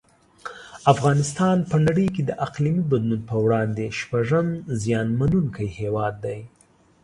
[0.93, 4.47] افغانستان په نړۍ کې د اقلیمي بدلون په وړاندې شپږم
[4.81, 6.39] زیانمنونکی هیواد دی.